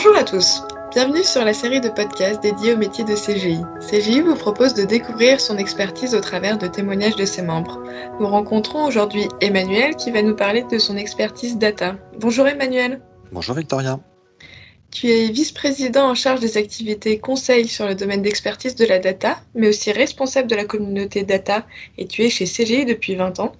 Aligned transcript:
Bonjour 0.00 0.16
à 0.16 0.22
tous, 0.22 0.62
bienvenue 0.92 1.24
sur 1.24 1.44
la 1.44 1.52
série 1.52 1.80
de 1.80 1.88
podcasts 1.88 2.40
dédiée 2.40 2.74
au 2.74 2.76
métier 2.76 3.02
de 3.02 3.16
CGI. 3.16 3.58
CGI 3.80 4.20
vous 4.20 4.36
propose 4.36 4.72
de 4.72 4.84
découvrir 4.84 5.40
son 5.40 5.58
expertise 5.58 6.14
au 6.14 6.20
travers 6.20 6.56
de 6.56 6.68
témoignages 6.68 7.16
de 7.16 7.24
ses 7.24 7.42
membres. 7.42 7.82
Nous 8.20 8.28
rencontrons 8.28 8.86
aujourd'hui 8.86 9.26
Emmanuel 9.40 9.96
qui 9.96 10.12
va 10.12 10.22
nous 10.22 10.36
parler 10.36 10.64
de 10.70 10.78
son 10.78 10.96
expertise 10.96 11.58
data. 11.58 11.96
Bonjour 12.16 12.46
Emmanuel. 12.46 13.00
Bonjour 13.32 13.56
Victoria. 13.56 13.98
Tu 14.92 15.08
es 15.08 15.32
vice-président 15.32 16.08
en 16.08 16.14
charge 16.14 16.38
des 16.38 16.58
activités 16.58 17.18
conseil 17.18 17.66
sur 17.66 17.88
le 17.88 17.96
domaine 17.96 18.22
d'expertise 18.22 18.76
de 18.76 18.86
la 18.86 19.00
data, 19.00 19.40
mais 19.56 19.66
aussi 19.68 19.90
responsable 19.90 20.46
de 20.46 20.54
la 20.54 20.64
communauté 20.64 21.24
data, 21.24 21.66
et 21.98 22.06
tu 22.06 22.22
es 22.22 22.30
chez 22.30 22.44
CGI 22.44 22.84
depuis 22.84 23.16
20 23.16 23.40
ans. 23.40 23.50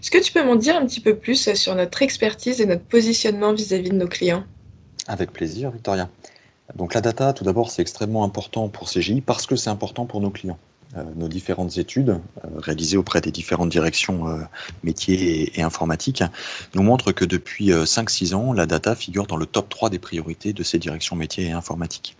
Est-ce 0.00 0.12
que 0.12 0.18
tu 0.18 0.30
peux 0.30 0.44
m'en 0.44 0.54
dire 0.54 0.76
un 0.76 0.86
petit 0.86 1.00
peu 1.00 1.16
plus 1.16 1.52
sur 1.54 1.74
notre 1.74 2.02
expertise 2.02 2.60
et 2.60 2.66
notre 2.66 2.84
positionnement 2.84 3.52
vis-à-vis 3.52 3.90
de 3.90 3.96
nos 3.96 4.06
clients? 4.06 4.44
Avec 5.08 5.32
plaisir, 5.32 5.70
Victoria. 5.70 6.08
Donc 6.76 6.94
la 6.94 7.00
data, 7.00 7.32
tout 7.32 7.44
d'abord, 7.44 7.70
c'est 7.70 7.82
extrêmement 7.82 8.24
important 8.24 8.68
pour 8.68 8.88
CGI 8.88 9.22
parce 9.22 9.46
que 9.46 9.56
c'est 9.56 9.70
important 9.70 10.04
pour 10.06 10.20
nos 10.20 10.30
clients. 10.30 10.58
Euh, 10.96 11.02
nos 11.16 11.28
différentes 11.28 11.76
études 11.76 12.10
euh, 12.10 12.48
réalisées 12.56 12.96
auprès 12.96 13.20
des 13.20 13.30
différentes 13.30 13.68
directions 13.68 14.26
euh, 14.28 14.38
métiers 14.82 15.58
et, 15.58 15.62
informatiques 15.62 16.22
nous 16.74 16.82
montrent 16.82 17.12
que 17.12 17.26
depuis 17.26 17.70
5-6 17.70 18.34
ans, 18.34 18.52
la 18.54 18.64
data 18.64 18.94
figure 18.94 19.26
dans 19.26 19.36
le 19.36 19.44
top 19.44 19.68
3 19.68 19.90
des 19.90 19.98
priorités 19.98 20.54
de 20.54 20.62
ces 20.62 20.78
directions 20.78 21.14
métiers 21.14 21.46
et 21.46 21.52
informatiques. 21.52 22.16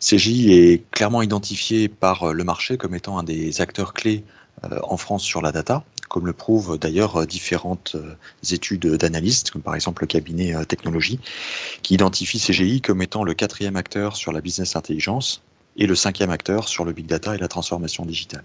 CGI 0.00 0.52
est 0.52 0.90
clairement 0.90 1.22
identifié 1.22 1.88
par 1.88 2.32
le 2.32 2.44
marché 2.44 2.76
comme 2.76 2.96
étant 2.96 3.16
un 3.16 3.22
des 3.22 3.60
acteurs 3.60 3.94
clés 3.94 4.24
en 4.62 4.96
France 4.96 5.22
sur 5.22 5.40
la 5.40 5.52
data, 5.52 5.84
comme 6.14 6.26
le 6.26 6.32
prouvent 6.32 6.78
d'ailleurs 6.78 7.26
différentes 7.26 7.96
études 8.52 8.86
d'analystes, 8.86 9.50
comme 9.50 9.62
par 9.62 9.74
exemple 9.74 10.04
le 10.04 10.06
cabinet 10.06 10.54
Technologie, 10.64 11.18
qui 11.82 11.94
identifie 11.94 12.38
CGI 12.38 12.80
comme 12.80 13.02
étant 13.02 13.24
le 13.24 13.34
quatrième 13.34 13.74
acteur 13.74 14.14
sur 14.14 14.30
la 14.30 14.40
business 14.40 14.76
intelligence 14.76 15.42
et 15.76 15.88
le 15.88 15.96
cinquième 15.96 16.30
acteur 16.30 16.68
sur 16.68 16.84
le 16.84 16.92
big 16.92 17.06
data 17.06 17.34
et 17.34 17.38
la 17.38 17.48
transformation 17.48 18.06
digitale. 18.06 18.44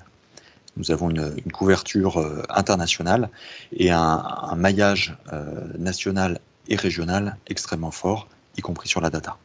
Nous 0.77 0.89
avons 0.89 1.11
une, 1.11 1.51
couverture 1.53 2.17
euh, 2.17 2.41
internationale 2.49 3.29
et 3.71 3.91
un, 3.91 4.55
maillage 4.55 5.15
euh, 5.31 5.43
national 5.77 6.39
et 6.69 6.75
régional 6.75 7.37
extrêmement 7.47 7.91
fort, 7.91 8.27
y 8.57 8.61
compris 8.61 8.87
sur 8.87 8.99
la 8.99 9.11
data. 9.11 9.37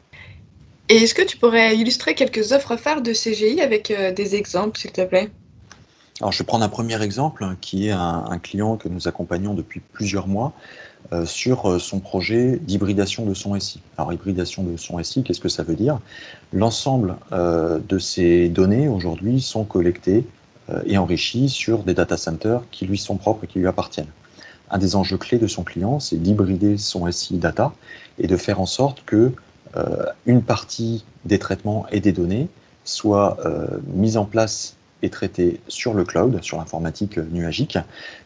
Et 0.88 0.96
est-ce 0.96 1.14
que 1.14 1.22
tu 1.22 1.36
pourrais 1.36 1.76
illustrer 1.76 2.14
quelques 2.14 2.52
offres 2.52 2.76
phares 2.76 3.02
de 3.02 3.12
CGI 3.12 3.60
avec 3.60 3.90
euh, 3.90 4.12
des 4.12 4.34
exemples, 4.34 4.78
s'il 4.78 4.92
te 4.92 5.02
plaît? 5.02 5.30
Alors, 6.20 6.30
je 6.30 6.38
vais 6.38 6.44
prendre 6.44 6.64
un 6.64 6.68
premier 6.68 7.02
exemple 7.02 7.44
qui 7.60 7.88
est 7.88 7.92
un 7.92 8.38
client 8.40 8.76
que 8.76 8.88
nous 8.88 9.08
accompagnons 9.08 9.52
depuis 9.52 9.80
plusieurs 9.80 10.28
mois 10.28 10.52
euh, 11.12 11.26
sur 11.26 11.68
euh, 11.68 11.78
son 11.78 12.00
projet 12.00 12.58
d'hybridation 12.62 13.26
de 13.26 13.34
son 13.34 13.58
SI. 13.60 13.82
Alors, 13.98 14.12
hybridation 14.12 14.62
de 14.62 14.78
son 14.78 15.02
SI, 15.02 15.22
qu'est-ce 15.22 15.40
que 15.40 15.50
ça 15.50 15.62
veut 15.62 15.74
dire? 15.74 15.98
L'ensemble 16.52 17.16
euh, 17.32 17.78
de 17.88 17.98
ces 17.98 18.48
données 18.48 18.88
aujourd'hui 18.88 19.40
sont 19.40 19.64
collectées 19.64 20.26
et 20.86 20.96
enrichies 20.96 21.50
sur 21.50 21.82
des 21.82 21.92
data 21.92 22.16
centers 22.16 22.62
qui 22.70 22.86
lui 22.86 22.96
sont 22.96 23.16
propres 23.16 23.44
et 23.44 23.46
qui 23.46 23.58
lui 23.58 23.66
appartiennent. 23.66 24.08
Un 24.70 24.78
des 24.78 24.96
enjeux 24.96 25.18
clés 25.18 25.36
de 25.36 25.46
son 25.46 25.62
client, 25.62 26.00
c'est 26.00 26.16
d'hybrider 26.16 26.78
son 26.78 27.12
SI 27.12 27.36
data 27.36 27.74
et 28.18 28.26
de 28.26 28.36
faire 28.38 28.62
en 28.62 28.66
sorte 28.66 29.04
que 29.04 29.30
une 30.24 30.40
partie 30.40 31.04
des 31.26 31.38
traitements 31.38 31.84
et 31.92 32.00
des 32.00 32.12
données 32.12 32.48
soit 32.82 33.36
mise 33.92 34.16
en 34.16 34.24
place 34.24 34.76
et 35.04 35.10
traitée 35.10 35.60
sur 35.68 35.92
le 35.92 36.04
cloud, 36.04 36.42
sur 36.42 36.56
l'informatique 36.56 37.18
nuagique, 37.18 37.78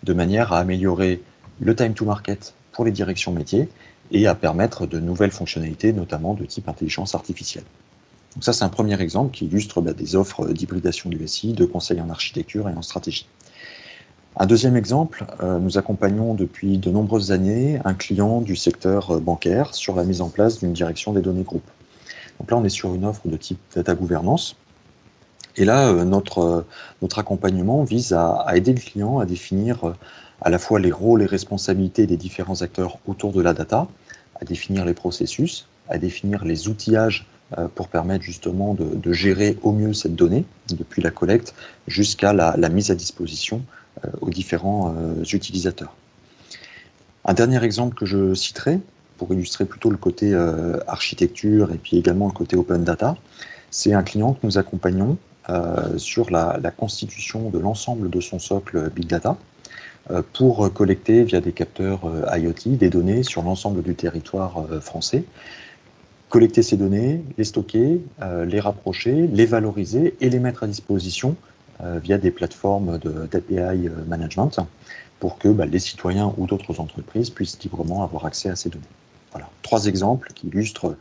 de 0.04 0.12
manière 0.12 0.52
à 0.52 0.58
améliorer 0.60 1.20
le 1.60 1.74
time 1.74 1.92
to 1.92 2.04
market 2.04 2.54
pour 2.72 2.84
les 2.84 2.92
directions 2.92 3.32
métiers 3.32 3.68
et 4.12 4.26
à 4.28 4.34
permettre 4.34 4.86
de 4.86 5.00
nouvelles 5.00 5.32
fonctionnalités, 5.32 5.92
notamment 5.92 6.34
de 6.34 6.44
type 6.44 6.68
intelligence 6.68 7.14
artificielle. 7.14 7.64
Donc 8.34 8.44
ça, 8.44 8.52
c'est 8.52 8.64
un 8.64 8.68
premier 8.68 9.00
exemple 9.00 9.32
qui 9.34 9.46
illustre 9.46 9.80
bah, 9.80 9.92
des 9.92 10.14
offres 10.14 10.46
d'hybridation 10.46 11.10
du 11.10 11.26
SI, 11.26 11.52
de 11.52 11.64
conseils 11.64 12.00
en 12.00 12.10
architecture 12.10 12.68
et 12.68 12.72
en 12.72 12.82
stratégie. 12.82 13.26
Un 14.36 14.46
deuxième 14.46 14.76
exemple, 14.76 15.26
euh, 15.42 15.58
nous 15.58 15.78
accompagnons 15.78 16.34
depuis 16.34 16.78
de 16.78 16.90
nombreuses 16.90 17.32
années 17.32 17.80
un 17.84 17.94
client 17.94 18.40
du 18.40 18.54
secteur 18.54 19.10
euh, 19.10 19.18
bancaire 19.18 19.74
sur 19.74 19.96
la 19.96 20.04
mise 20.04 20.20
en 20.20 20.28
place 20.28 20.60
d'une 20.60 20.72
direction 20.72 21.12
des 21.12 21.22
données 21.22 21.42
groupes. 21.42 21.68
Donc 22.38 22.52
là, 22.52 22.56
on 22.56 22.64
est 22.64 22.68
sur 22.68 22.94
une 22.94 23.04
offre 23.04 23.26
de 23.26 23.36
type 23.36 23.58
data 23.74 23.96
gouvernance. 23.96 24.54
Et 25.58 25.66
là, 25.66 25.88
euh, 25.88 26.04
notre, 26.04 26.64
notre 27.02 27.18
accompagnement 27.18 27.84
vise 27.84 28.14
à, 28.14 28.46
aider 28.54 28.72
le 28.72 28.80
client 28.80 29.18
à 29.18 29.26
définir 29.26 29.94
à 30.40 30.50
la 30.50 30.58
fois 30.58 30.80
les 30.80 30.92
rôles 30.92 31.22
et 31.22 31.26
responsabilités 31.26 32.06
des 32.06 32.16
différents 32.16 32.62
acteurs 32.62 32.98
autour 33.06 33.32
de 33.32 33.42
la 33.42 33.52
data, 33.52 33.88
à 34.40 34.44
définir 34.44 34.84
les 34.84 34.94
processus, 34.94 35.66
à 35.88 35.98
définir 35.98 36.44
les 36.44 36.68
outillages 36.68 37.26
euh, 37.56 37.66
pour 37.74 37.88
permettre 37.88 38.24
justement 38.24 38.74
de, 38.74 39.12
gérer 39.12 39.56
au 39.62 39.72
mieux 39.72 39.94
cette 39.94 40.14
donnée, 40.14 40.44
depuis 40.68 41.00
la 41.00 41.10
collecte 41.10 41.54
jusqu'à 41.86 42.34
la, 42.34 42.68
mise 42.68 42.90
à 42.90 42.94
disposition 42.94 43.62
euh, 44.04 44.10
aux 44.20 44.28
différents 44.28 44.94
euh, 44.94 45.24
utilisateurs. 45.24 45.94
Un 47.24 47.32
dernier 47.32 47.62
exemple 47.64 47.96
que 47.96 48.04
je 48.04 48.34
citerai, 48.34 48.80
pour 49.16 49.32
illustrer 49.32 49.64
plutôt 49.64 49.90
le 49.90 49.96
côté 49.96 50.32
architecture 50.86 51.72
et 51.72 51.78
puis 51.78 51.96
également 51.96 52.26
le 52.26 52.32
côté 52.32 52.54
open 52.54 52.84
data, 52.84 53.16
c'est 53.70 53.92
un 53.92 54.04
client 54.04 54.34
que 54.34 54.46
nous 54.46 54.58
accompagnons 54.58 55.18
sur 55.96 56.30
la 56.30 56.70
constitution 56.76 57.50
de 57.50 57.58
l'ensemble 57.58 58.10
de 58.10 58.20
son 58.20 58.38
socle 58.38 58.90
Big 58.90 59.06
Data, 59.06 59.36
euh, 60.10 60.22
pour 60.32 60.72
collecter 60.72 61.22
via 61.24 61.40
des 61.40 61.52
capteurs 61.52 62.06
euh, 62.06 62.38
IoT 62.38 62.76
des 62.76 62.88
données 62.88 63.22
sur 63.22 63.42
l'ensemble 63.42 63.82
du 63.82 63.94
territoire 63.94 64.64
euh, 64.70 64.80
français, 64.80 65.24
collecter 66.30 66.62
ces 66.62 66.78
données, 66.78 67.22
les 67.36 67.44
stocker, 67.44 68.02
les 68.46 68.60
rapprocher, 68.60 69.26
les 69.28 69.46
valoriser 69.46 70.14
et 70.20 70.28
les 70.28 70.38
mettre 70.38 70.62
à 70.62 70.66
disposition 70.66 71.36
via 71.80 72.18
des 72.18 72.30
plateformes 72.30 72.98
d'API 72.98 73.88
management 74.06 74.60
pour 75.20 75.38
que 75.38 75.48
bah, 75.48 75.64
les 75.64 75.78
citoyens 75.78 76.34
ou 76.36 76.46
d'autres 76.46 76.80
entreprises 76.80 77.30
puissent 77.30 77.58
librement 77.60 78.02
avoir 78.02 78.26
accès 78.26 78.50
à 78.50 78.56
ces 78.56 78.68
données. 78.68 78.84
Voilà, 79.32 79.48
trois 79.62 79.86
exemples 79.86 80.28
qui 80.34 80.48
illustrent 80.48 80.96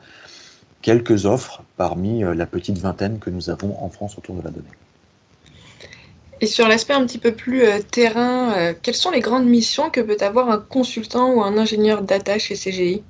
quelques 0.88 1.26
offres 1.26 1.64
parmi 1.76 2.24
la 2.24 2.46
petite 2.46 2.78
vingtaine 2.78 3.20
que 3.20 3.30
nous 3.30 3.50
avons 3.50 3.76
en 3.84 3.90
France 3.90 4.18
autour 4.18 4.36
de 4.36 4.42
la 4.42 4.52
donnée. 4.52 4.70
Et 6.40 6.46
sur 6.46 6.66
l'aspect 6.66 6.94
un 6.94 7.06
petit 7.06 7.18
peu 7.18 7.34
plus 7.34 7.64
euh, 7.64 7.80
terrain, 7.92 8.54
euh, 8.54 8.74
quelles 8.82 8.96
sont 8.96 9.12
les 9.12 9.20
grandes 9.20 9.48
missions 9.48 9.90
que 9.90 10.00
peut 10.00 10.16
avoir 10.22 10.50
un 10.50 10.60
consultant 10.60 11.34
ou 11.34 11.44
un 11.44 11.58
ingénieur 11.58 12.04
data 12.04 12.40
chez 12.40 12.56
CGI 12.56 13.04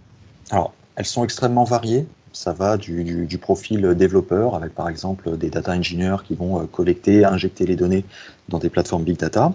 Alors, 0.49 0.73
elles 0.95 1.05
sont 1.05 1.23
extrêmement 1.23 1.65
variées. 1.65 2.07
Ça 2.33 2.51
va 2.51 2.77
du, 2.77 3.37
profil 3.39 3.93
développeur, 3.93 4.55
avec 4.55 4.73
par 4.73 4.89
exemple 4.89 5.37
des 5.37 5.51
data 5.51 5.73
engineers 5.73 6.23
qui 6.27 6.33
vont 6.33 6.59
euh, 6.59 6.65
collecter, 6.65 7.25
injecter 7.25 7.67
les 7.67 7.75
données 7.75 8.05
dans 8.49 8.57
des 8.57 8.71
plateformes 8.71 9.03
big 9.03 9.17
data, 9.17 9.53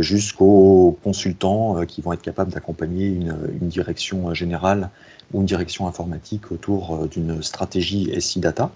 jusqu'aux 0.00 0.98
consultants 1.02 1.84
qui 1.86 2.02
vont 2.02 2.12
être 2.12 2.22
capables 2.22 2.52
d'accompagner 2.52 3.06
une, 3.06 3.36
une, 3.60 3.68
direction 3.68 4.32
générale 4.34 4.90
ou 5.34 5.40
une 5.40 5.46
direction 5.46 5.86
informatique 5.86 6.50
autour 6.50 7.06
d'une 7.08 7.42
stratégie 7.42 8.18
SI 8.18 8.40
data 8.40 8.70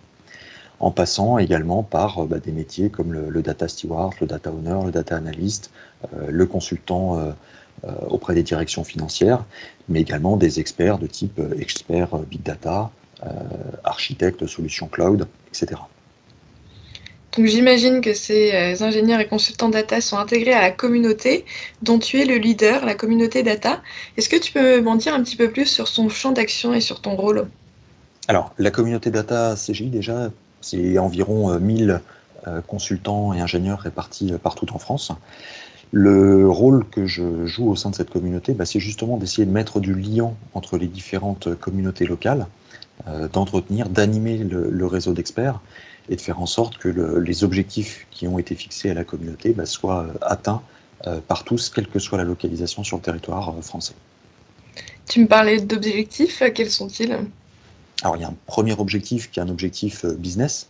en 0.81 0.91
passant 0.91 1.39
également 1.39 1.83
par 1.83 2.19
euh, 2.19 2.27
bah, 2.27 2.39
des 2.39 2.53
métiers 2.53 2.91
comme 2.91 3.13
le, 3.13 3.43
data 3.43 3.69
steward, 3.69 4.15
le 4.21 4.27
data 4.27 4.51
owner, 4.51 4.85
le 4.85 4.93
data 4.93 5.17
analyst, 5.17 5.71
euh, 6.15 6.27
le 6.31 6.47
consultant 6.47 7.19
euh, 7.19 7.33
auprès 8.09 8.35
des 8.35 8.43
directions 8.43 8.85
financières, 8.85 9.45
mais 9.89 10.01
également 10.01 10.37
des 10.37 10.59
experts 10.59 10.99
de 10.99 11.07
type 11.07 11.41
expert 11.61 12.19
big 12.19 12.43
data, 12.43 12.91
architecte 13.85 14.49
solutions 14.49 14.89
cloud, 14.89 15.29
etc. 15.49 15.81
Donc 17.39 17.47
j'imagine 17.47 18.01
que 18.01 18.15
ces 18.15 18.83
ingénieurs 18.83 19.21
et 19.21 19.29
consultants 19.29 19.69
data 19.69 20.01
sont 20.01 20.19
intégrés 20.19 20.55
à 20.55 20.61
la 20.61 20.73
communauté 20.73 21.45
dont 21.83 22.01
tu 22.01 22.21
es 22.21 22.25
le 22.25 22.35
leader, 22.35 22.85
la 22.85 22.97
communauté 22.97 23.45
data. 23.45 23.81
Est-ce 24.17 24.29
que 24.29 24.35
tu 24.35 24.53
peux 24.53 24.81
m'en 24.81 24.97
dire 24.97 25.15
un 25.15 25.23
petit 25.23 25.37
peu 25.37 25.49
plus 25.49 25.67
sur 25.67 25.87
son 25.87 26.09
champ 26.09 26.33
d'action 26.33 26.75
et 26.75 26.81
sur 26.81 27.01
ton 27.01 27.15
rôle? 27.15 27.47
Alors, 28.27 28.53
la 28.59 28.73
communauté 28.73 29.13
data 29.13 29.55
CGI, 29.55 29.87
déjà, 29.87 30.33
c'est 30.61 30.99
environ 30.99 31.61
1000 31.61 31.91
euh, 31.91 31.99
euh, 32.49 32.61
consultants 32.61 33.33
et 33.33 33.41
ingénieurs 33.41 33.79
répartis 33.79 34.33
euh, 34.33 34.39
partout 34.39 34.67
en 34.75 34.79
France. 34.81 35.13
Le 35.93 36.51
rôle 36.51 36.85
que 36.91 37.07
je 37.07 37.47
joue 37.47 37.71
au 37.71 37.77
sein 37.77 37.91
de 37.91 37.95
cette 37.95 38.11
communauté, 38.11 38.53
bah, 38.53 38.67
c'est 38.67 38.81
justement 38.81 39.17
d'essayer 39.17 39.47
de 39.47 39.53
mettre 39.53 39.79
du 39.79 39.95
lien 39.95 40.35
entre 40.55 40.77
les 40.77 40.89
différentes 40.89 41.55
communautés 41.55 42.05
locales, 42.05 42.49
d'entretenir, 43.33 43.89
d'animer 43.89 44.39
le, 44.39 44.87
réseau 44.87 45.13
d'experts 45.13 45.61
et 46.09 46.17
de 46.17 46.21
faire 46.21 46.41
en 46.41 46.47
sorte 46.47 46.79
que 46.79 46.89
les 46.89 47.45
objectifs 47.45 48.07
qui 48.11 48.27
ont 48.27 48.39
été 48.39 48.55
fixés 48.55 48.91
à 48.91 48.95
la 48.95 49.05
communauté 49.05 49.53
bah, 49.53 49.67
soient 49.67 50.07
atteints 50.21 50.63
par 51.27 51.45
tous, 51.45 51.71
quelle 51.71 51.87
que 51.87 51.99
soit 51.99 52.19
la 52.19 52.25
localisation 52.25 52.85
sur 52.85 52.97
le 52.97 53.03
territoire 53.03 53.55
français. 53.63 53.95
Tu 55.09 55.21
me 55.21 55.27
parlais 55.27 55.61
d'objectifs, 55.61 56.43
quels 56.55 56.71
sont-ils? 56.71 57.19
Alors 58.03 58.17
il 58.17 58.23
y 58.23 58.25
a 58.25 58.29
un 58.29 58.37
premier 58.47 58.75
objectif 58.79 59.31
qui 59.31 59.41
est 59.41 59.43
un 59.43 59.49
objectif 59.49 60.05
euh, 60.05 60.15
business. 60.15 60.69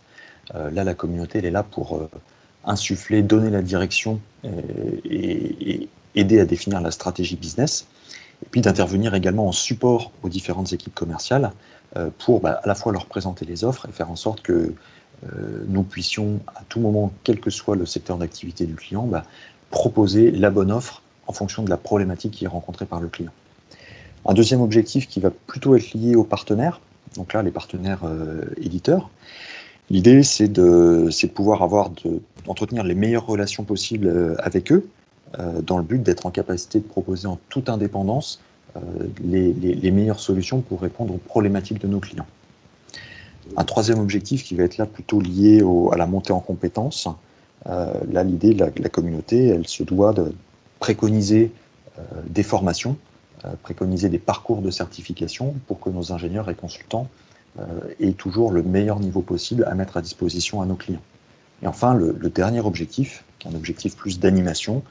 Euh, 0.54 0.70
là, 0.70 0.84
la 0.84 0.94
communauté, 0.94 1.38
elle 1.38 1.44
est 1.44 1.50
là 1.50 1.62
pour 1.62 1.96
euh, 1.96 2.08
insuffler, 2.64 3.22
donner 3.22 3.50
la 3.50 3.60
direction 3.60 4.20
et, 4.44 5.88
aider 6.14 6.40
à 6.40 6.46
définir 6.46 6.80
la 6.80 6.90
stratégie 6.90 7.36
business. 7.36 7.86
Et 8.44 8.48
puis 8.50 8.60
d'intervenir 8.60 9.14
également 9.14 9.48
en 9.48 9.52
support 9.52 10.12
aux 10.22 10.28
différentes 10.28 10.72
équipes 10.72 10.94
commerciales 10.94 11.52
pour 12.18 12.40
bah, 12.40 12.60
à 12.62 12.66
la 12.68 12.74
fois 12.74 12.92
leur 12.92 13.06
présenter 13.06 13.44
les 13.44 13.64
offres 13.64 13.86
et 13.88 13.92
faire 13.92 14.10
en 14.10 14.16
sorte 14.16 14.42
que 14.42 14.74
nous 15.66 15.82
puissions 15.82 16.38
à 16.54 16.62
tout 16.68 16.78
moment, 16.78 17.12
quel 17.24 17.40
que 17.40 17.50
soit 17.50 17.74
le 17.74 17.86
secteur 17.86 18.18
d'activité 18.18 18.66
du 18.66 18.74
client, 18.74 19.06
bah, 19.06 19.24
proposer 19.70 20.30
la 20.30 20.50
bonne 20.50 20.70
offre 20.70 21.02
en 21.26 21.32
fonction 21.32 21.62
de 21.62 21.70
la 21.70 21.76
problématique 21.76 22.32
qui 22.32 22.44
est 22.44 22.48
rencontrée 22.48 22.86
par 22.86 23.00
le 23.00 23.08
client. 23.08 23.32
Un 24.26 24.34
deuxième 24.34 24.60
objectif 24.60 25.06
qui 25.06 25.20
va 25.20 25.30
plutôt 25.30 25.76
être 25.76 25.94
lié 25.94 26.16
aux 26.16 26.24
partenaires, 26.24 26.80
donc 27.16 27.32
là 27.32 27.42
les 27.42 27.50
partenaires 27.50 28.00
euh, 28.04 28.44
éditeurs. 28.56 29.10
L'idée 29.90 30.22
c'est 30.22 30.48
de, 30.48 31.08
pouvoir 31.34 31.62
avoir 31.62 31.90
d'entretenir 32.44 32.84
les 32.84 32.94
meilleures 32.94 33.26
relations 33.26 33.64
possibles 33.64 34.08
euh, 34.08 34.34
avec 34.38 34.72
eux, 34.72 34.88
euh, 34.88 34.97
dans 35.62 35.76
le 35.76 35.84
but 35.84 36.02
d'être 36.02 36.24
en 36.26 36.30
capacité 36.30 36.78
de 36.78 36.84
proposer 36.84 37.26
en 37.26 37.38
toute 37.48 37.68
indépendance 37.68 38.40
les, 39.22 39.52
les, 39.52 39.90
meilleures 39.90 40.20
solutions 40.20 40.60
pour 40.60 40.80
répondre 40.80 41.14
aux 41.14 41.18
problématiques 41.18 41.80
de 41.80 41.86
nos 41.86 42.00
clients. 42.00 42.26
Un 43.56 43.64
troisième 43.64 43.98
objectif 43.98 44.44
qui 44.44 44.54
va 44.54 44.64
être 44.64 44.78
là 44.78 44.86
plutôt 44.86 45.20
lié 45.20 45.62
à 45.92 45.96
la 45.96 46.06
montée 46.06 46.32
en 46.32 46.40
compétences. 46.40 47.08
là 47.66 48.24
l'idée 48.24 48.54
de 48.54 48.60
la, 48.60 48.70
la, 48.74 48.88
communauté, 48.88 49.48
elle 49.48 49.66
se 49.66 49.82
doit 49.82 50.12
de 50.12 50.32
préconiser 50.78 51.50
des 52.26 52.42
formations 52.42 52.96
euh, 53.44 53.50
préconiser 53.62 54.08
des 54.08 54.18
parcours 54.18 54.62
de 54.62 54.70
certification 54.70 55.54
pour 55.68 55.78
que 55.78 55.90
nos 55.90 56.12
ingénieurs 56.12 56.50
et 56.50 56.56
consultants 56.56 57.08
euh, 57.60 57.64
aient 58.00 58.12
toujours 58.12 58.50
le 58.50 58.64
meilleur 58.64 58.98
niveau 58.98 59.20
possible 59.22 59.64
à 59.70 59.74
mettre 59.74 59.96
à 59.96 60.02
disposition 60.02 60.60
à 60.60 60.66
nos 60.66 60.74
clients. 60.74 61.02
Et 61.62 61.68
enfin, 61.68 61.94
le 61.94 62.30
dernier 62.30 62.58
objectif, 62.58 63.22
qui 63.38 63.48
est 63.48 63.50
un 63.50 63.54
objectif 63.54 63.96
plus 63.96 64.18
d'animation, 64.18 64.82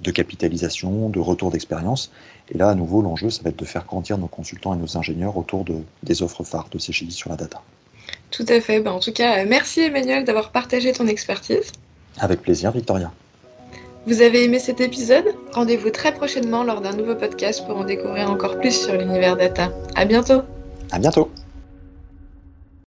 de 0.00 0.10
capitalisation, 0.10 1.08
de 1.08 1.20
retour 1.20 1.50
d'expérience. 1.50 2.10
Et 2.50 2.58
là, 2.58 2.68
à 2.68 2.74
nouveau, 2.74 3.02
l'enjeu, 3.02 3.30
ça 3.30 3.42
va 3.42 3.50
être 3.50 3.58
de 3.58 3.64
faire 3.64 3.84
grandir 3.84 4.18
nos 4.18 4.28
consultants 4.28 4.74
et 4.74 4.78
nos 4.78 4.96
ingénieurs 4.96 5.36
autour 5.36 5.64
de, 5.64 5.76
des 6.02 6.22
offres 6.22 6.44
phares 6.44 6.68
de 6.70 6.78
CGI 6.78 7.10
sur 7.10 7.30
la 7.30 7.36
data. 7.36 7.62
Tout 8.30 8.46
à 8.48 8.60
fait. 8.60 8.80
Ben, 8.80 8.92
en 8.92 9.00
tout 9.00 9.12
cas, 9.12 9.44
merci 9.44 9.80
Emmanuel 9.80 10.24
d'avoir 10.24 10.50
partagé 10.50 10.92
ton 10.92 11.06
expertise. 11.06 11.72
Avec 12.18 12.42
plaisir, 12.42 12.72
Victoria. 12.72 13.12
Vous 14.06 14.22
avez 14.22 14.44
aimé 14.44 14.60
cet 14.60 14.80
épisode? 14.80 15.24
Rendez-vous 15.52 15.90
très 15.90 16.12
prochainement 16.12 16.62
lors 16.62 16.80
d'un 16.80 16.92
nouveau 16.92 17.16
podcast 17.16 17.66
pour 17.66 17.76
en 17.76 17.84
découvrir 17.84 18.30
encore 18.30 18.58
plus 18.58 18.84
sur 18.84 18.96
l'univers 18.96 19.36
data. 19.36 19.72
À 19.96 20.04
bientôt 20.04 20.42
À 20.92 20.98
bientôt 20.98 21.28